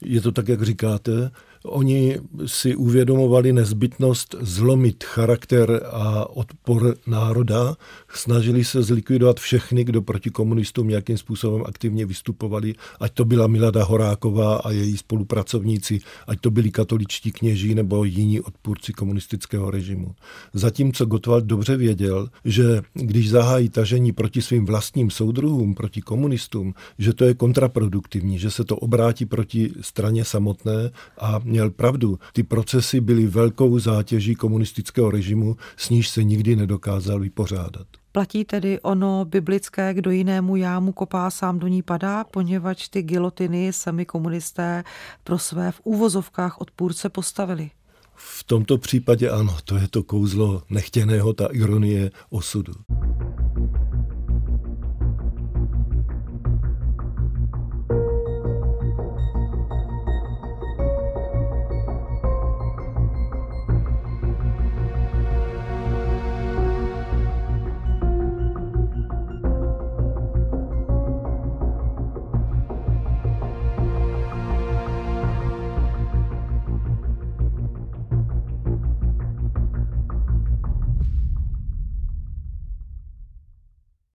Je 0.00 0.20
to 0.20 0.32
tak, 0.32 0.48
jak 0.48 0.62
říkáte. 0.62 1.30
Oni 1.66 2.18
si 2.46 2.76
uvědomovali 2.76 3.52
nezbytnost 3.52 4.34
zlomit 4.40 5.04
charakter 5.04 5.80
a 5.90 6.30
odpor 6.36 6.96
národa, 7.06 7.76
snažili 8.14 8.64
se 8.64 8.82
zlikvidovat 8.82 9.40
všechny, 9.40 9.84
kdo 9.84 10.02
proti 10.02 10.30
komunistům 10.30 10.88
nějakým 10.88 11.18
způsobem 11.18 11.62
aktivně 11.66 12.06
vystupovali, 12.06 12.74
ať 13.00 13.12
to 13.12 13.24
byla 13.24 13.46
Milada 13.46 13.84
Horáková 13.84 14.56
a 14.56 14.70
její 14.70 14.96
spolupracovníci, 14.96 16.00
ať 16.26 16.40
to 16.40 16.50
byli 16.50 16.70
katoličtí 16.70 17.32
kněží 17.32 17.74
nebo 17.74 18.04
jiní 18.04 18.40
odpůrci 18.40 18.92
komunistického 18.92 19.70
režimu. 19.70 20.14
Zatímco 20.52 21.06
Gottwald 21.06 21.44
dobře 21.44 21.76
věděl, 21.76 22.28
že 22.44 22.82
když 22.94 23.30
zahájí 23.30 23.68
tažení 23.68 24.12
proti 24.12 24.42
svým 24.42 24.66
vlastním 24.66 25.10
soudruhům, 25.10 25.74
proti 25.74 26.00
komunistům, 26.00 26.74
že 26.98 27.12
to 27.12 27.24
je 27.24 27.34
kontraproduktivní, 27.34 28.38
že 28.38 28.50
se 28.50 28.64
to 28.64 28.76
obrátí 28.76 29.26
proti 29.26 29.72
straně 29.80 30.24
samotné 30.24 30.90
a 31.18 31.40
měl 31.54 31.70
pravdu. 31.70 32.18
Ty 32.32 32.42
procesy 32.42 33.00
byly 33.00 33.26
velkou 33.26 33.78
zátěží 33.78 34.34
komunistického 34.34 35.10
režimu, 35.10 35.56
s 35.76 35.90
níž 35.90 36.08
se 36.08 36.24
nikdy 36.24 36.56
nedokázal 36.56 37.20
vypořádat. 37.20 37.86
Platí 38.12 38.44
tedy 38.44 38.80
ono 38.80 39.24
biblické, 39.24 39.94
kdo 39.94 40.10
jinému 40.10 40.56
jámu 40.56 40.92
kopá, 40.92 41.30
sám 41.30 41.58
do 41.58 41.66
ní 41.66 41.82
padá, 41.82 42.24
poněvadž 42.24 42.88
ty 42.88 43.02
gilotiny 43.02 43.72
sami 43.72 44.04
komunisté 44.06 44.84
pro 45.24 45.38
své 45.38 45.72
v 45.72 45.80
úvozovkách 45.84 46.60
odpůrce 46.60 47.08
postavili. 47.08 47.70
V 48.14 48.44
tomto 48.44 48.78
případě 48.78 49.30
ano, 49.30 49.56
to 49.64 49.76
je 49.76 49.88
to 49.88 50.02
kouzlo 50.02 50.62
nechtěného, 50.70 51.32
ta 51.32 51.46
ironie 51.52 52.10
osudu. 52.30 52.72